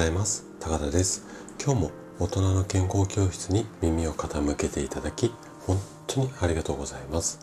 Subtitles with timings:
[0.00, 0.46] ざいます。
[0.60, 1.26] 高田です。
[1.62, 5.30] 今日も大人の健康教室に耳を傾けていただき
[5.66, 5.76] 本
[6.06, 7.38] 当にありがとうございます。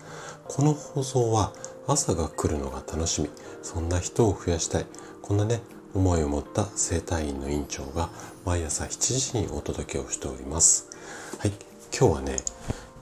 [0.47, 1.53] この放送は
[1.85, 3.29] 朝が来るのが楽しみ
[3.62, 4.88] そんな人を増やしたい
[5.21, 5.62] こんなね
[5.93, 8.10] 思いを持った整体院の院長が
[8.43, 10.89] 毎朝7時にお届けをしております。
[11.37, 11.51] はい
[11.96, 12.37] 今日はね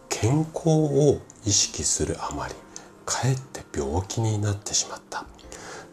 [0.10, 2.54] 健康を意識するあまり
[3.06, 5.26] かえって病気になってしまった。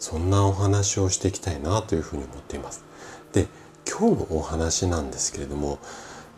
[0.01, 2.83] そんなお話をしていきたいなというふうに思っています。
[3.33, 3.49] で、
[3.89, 5.79] 今日のお話なんですけれども、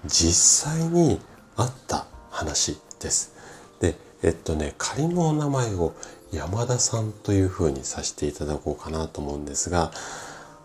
[0.06, 1.20] 実際に
[1.56, 3.32] あった話です。
[3.80, 5.94] で、えっとね、仮のお名前を
[6.32, 9.92] 山田さんというふうにさせていただこうかなと思うんですが、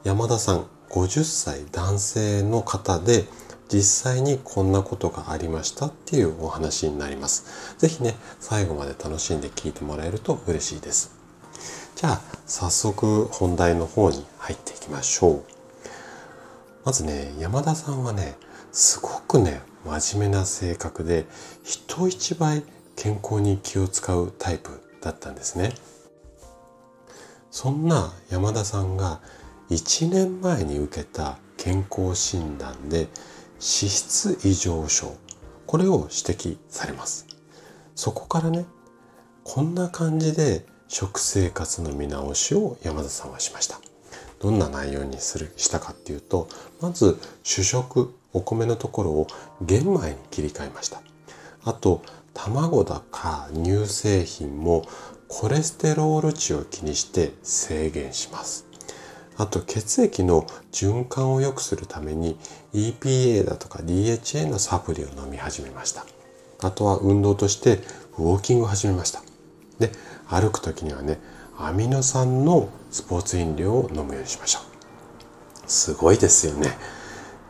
[0.04, 3.26] 山田さん、50歳男性の方で、
[3.72, 7.76] 実際にこんなことがありましたっていうお話になります。
[7.78, 11.12] 是非ね、最後まで楽しんで聞いてもらえると嬉しいです。
[11.96, 15.59] じゃあ早速本題の方に入っていきましょう。
[16.86, 18.38] まずね、山田さんはね、
[18.72, 21.26] すごくね、真面目な性格で
[21.64, 22.64] 人一倍
[22.96, 25.74] 健康に気を使うタイプだったんですね。
[27.52, 29.22] そんな山田さんが
[29.70, 33.10] 1年前に受けた健康診断で脂
[33.60, 35.16] 質異常症、
[35.66, 37.28] これを指摘されます。
[37.96, 38.66] そこからね、
[39.44, 43.80] こんな感じで食生活の見直しを山田さんはしました。
[44.40, 46.48] どんな内容にするしたかっていうと、
[46.82, 49.28] まず主食、お米のところを
[49.62, 51.02] 玄米に切り替えました。
[51.66, 52.02] あと、
[52.34, 54.84] 卵だか乳製品も
[55.28, 58.66] コレステロール値を気にして制限します。
[59.38, 62.38] あと血液の循環を良くするために
[62.74, 66.06] EPA だとか DHA のサプリを飲み始めました。
[66.62, 67.80] あとは運動として
[68.18, 69.22] ウォーキングを始めました。
[69.80, 69.92] で、
[70.28, 71.20] 歩く時にはね、
[71.62, 74.64] アミノ酸のスポーツ飲料を飲むようにしましょう。
[75.68, 76.70] すごいですよね。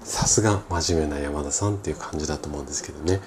[0.02, 3.22] さすが真面目な山田さんっていう感じだと思うんですけどね。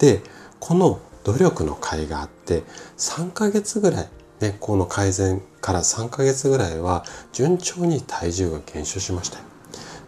[0.00, 0.22] で、
[0.58, 2.64] この努力の甲斐があって、
[2.98, 4.08] 3ヶ月ぐらい、
[4.40, 9.38] ね、この改善から3ヶ月ぐらいは順調に体重が減少しました。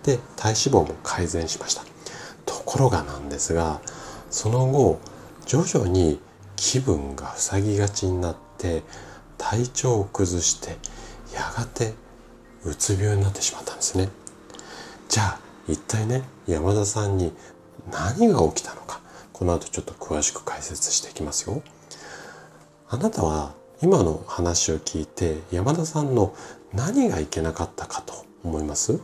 [0.02, 1.82] で、体脂肪も改善しました。
[2.44, 3.80] ところがなんですが、
[4.30, 4.98] その後、
[5.46, 6.20] 徐々に
[6.56, 8.82] 気分が塞ぎがちになって
[9.48, 10.70] 体調を崩して
[11.32, 11.94] やがて
[12.64, 14.08] うつ病になってしまったんですね。
[15.08, 17.32] じゃあ一体ね山田さんに
[17.92, 19.00] 何が起きたのか
[19.32, 21.62] この後ちょっと詳しく解説していきますよ。
[22.88, 26.34] あなたは今の話を聞いて山田さんの
[26.74, 28.98] 何がいけなかったかと思います？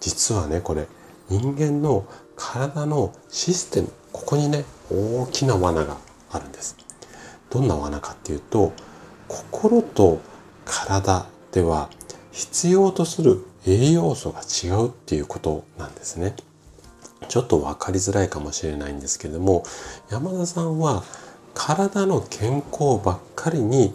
[0.00, 0.86] 実はねこれ
[1.30, 2.06] 人間の
[2.36, 5.96] 体のシステムここにね大きな罠が
[6.30, 6.76] あるんです。
[7.48, 8.74] どんな罠かっていうと
[9.32, 10.20] 心と
[10.66, 11.88] 体では
[12.32, 16.34] 必要とする栄養素が違うっていうことなんですね。
[17.28, 19.64] ちょっと分かりづらいかもしれないんですけども
[20.10, 21.02] 山田さんは
[21.54, 23.94] 体の健康ばっかりに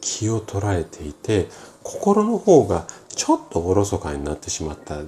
[0.00, 1.48] 気を取られていて
[1.82, 5.00] 心の方がちょっとおろそかになってしまった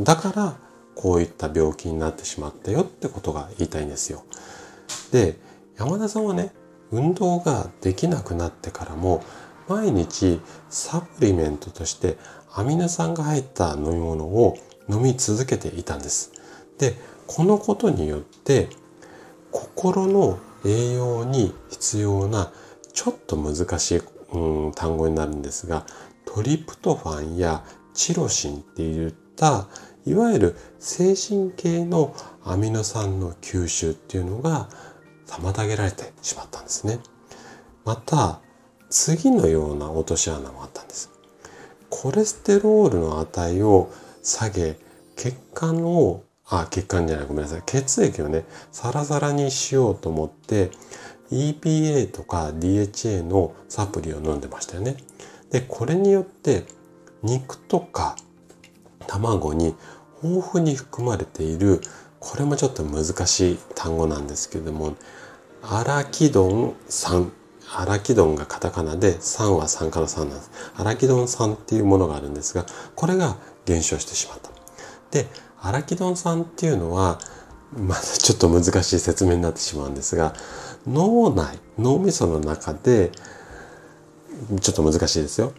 [0.00, 0.56] だから
[0.96, 4.24] こういった病気になってしまったよってことが言いたいんですよ。
[5.12, 5.38] で
[5.78, 6.52] 山田さんはね
[6.90, 9.22] 運動ができなくなってからも
[9.68, 10.40] 毎日
[10.70, 12.16] サプリメントとして
[12.54, 14.56] アミノ酸が入った飲み物を
[14.88, 16.32] 飲み続けていたんです。
[16.78, 16.94] で
[17.26, 18.68] このことによって
[19.50, 22.52] 心の栄養に必要な
[22.92, 25.86] ちょっと難しい、うん、単語になるんですが
[26.24, 29.68] トリプトファンやチロシンっていった
[30.06, 34.68] いわゆる精神系のアミノ酸の吸収っていうのが
[35.28, 36.98] 妨げられてしまったんですね。
[37.84, 38.40] また、
[38.90, 41.10] 次のような落とし穴もあったんです。
[41.90, 43.90] コレステロールの値を
[44.22, 44.76] 下げ、
[45.16, 47.62] 血管を、あ、血管じゃない、ごめんなさい。
[47.66, 50.70] 血液をね、サラサラにしようと思って、
[51.30, 54.96] EPA とか DHA のサプリを飲んでましたよね。
[55.50, 56.64] で、これによって、
[57.22, 58.16] 肉とか
[59.06, 59.74] 卵に
[60.22, 61.80] 豊富に含まれている
[62.20, 64.96] これもちょっと難しい単語なんですけども
[65.62, 67.32] アラキドン酸
[67.76, 70.50] アラキドンがカタカナで酸は酸化の酸なんです。
[70.76, 72.64] アラキドン酸っていうものがあるんですが
[72.94, 74.50] これが減少してしまった。
[75.10, 75.26] で
[75.60, 77.18] アラキドン酸っていうのは
[77.76, 80.34] まだちょっと難しい説明になってしまうんですが
[80.86, 83.10] 脳内脳みその中で
[84.60, 85.52] ちょっと難しいですよ。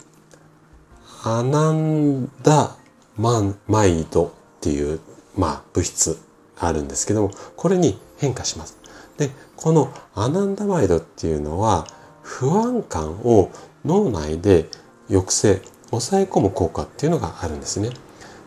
[1.23, 2.77] アナンダ
[3.17, 4.31] マイドっ
[4.61, 5.01] ていう、
[5.37, 6.17] まあ、物質
[6.57, 8.78] あるんですけども、これに変化します。
[9.19, 11.85] で、このアナンダマイドっていうのは、
[12.23, 13.51] 不安感を
[13.85, 14.69] 脳内で
[15.07, 15.61] 抑制、
[15.91, 17.89] 抑え込む効果っていうのがあるんですね。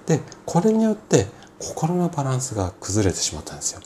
[0.06, 1.26] でこれによって
[1.58, 3.80] 心のバランスが崩れてしまったんですよ。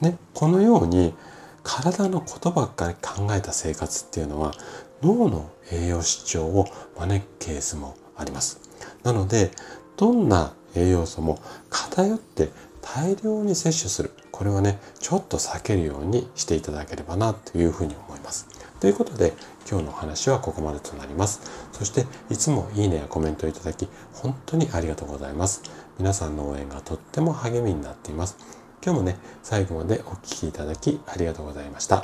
[0.00, 1.14] ね、このように
[1.62, 4.54] 体のことばっかり考えた生活っていうのは
[5.02, 6.66] 脳の栄養失調を
[6.98, 8.60] 招くケースもあります。
[9.02, 9.50] なので
[9.96, 11.40] どんな栄養素も
[11.70, 12.50] 偏って
[12.94, 18.48] 大量に摂取するこれはねちょっと避けるようにしていただければなというふうに思います。
[18.80, 19.34] ということで
[19.68, 21.40] 今日のお話はここまでとなります。
[21.72, 25.62] そしていつもいいねやコメントいただき本当にありがとうございます。
[25.98, 28.36] 皆さんの応援がとっても励みになっています。
[28.82, 32.02] 今日もね最後までお聴きいただきありがとうございました。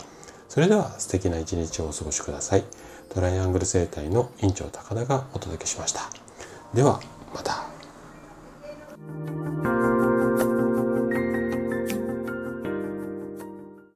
[0.49, 2.65] それでは素敵な一日をお過ごしください。
[3.09, 6.11] トライアングル生態の院長高田がお届けしました。
[6.75, 7.01] では
[7.35, 7.74] また。